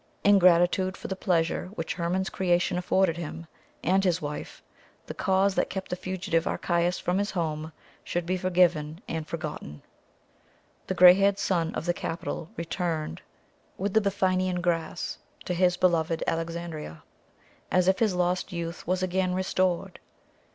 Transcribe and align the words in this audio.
In 0.23 0.39
gratitude 0.39 0.97
for 0.97 1.07
the 1.07 1.15
pleasure 1.15 1.67
which 1.75 1.93
Hermon's 1.93 2.31
creation 2.31 2.75
afforded 2.75 3.17
him 3.17 3.45
and 3.83 4.03
his 4.03 4.19
wife, 4.19 4.63
the 5.05 5.13
cause 5.13 5.53
that 5.53 5.69
kept 5.69 5.89
the 5.91 5.95
fugitive 5.95 6.47
Archias 6.47 6.97
from 6.97 7.19
his 7.19 7.29
home 7.29 7.71
should 8.03 8.25
be 8.25 8.35
forgiven 8.35 9.01
and 9.07 9.27
forgotten. 9.27 9.83
The 10.87 10.95
gray 10.95 11.13
haired 11.13 11.37
son 11.37 11.75
of 11.75 11.85
the 11.85 11.93
capital 11.93 12.49
returned 12.57 13.21
with 13.77 13.93
the 13.93 14.01
Bithynian 14.01 14.59
Gras 14.59 15.19
to 15.45 15.53
his 15.53 15.77
beloved 15.77 16.23
Alexandria, 16.25 17.03
as 17.71 17.87
if 17.87 17.99
his 17.99 18.15
lost 18.15 18.51
youth 18.51 18.87
was 18.87 19.03
again 19.03 19.35
restored. 19.35 19.99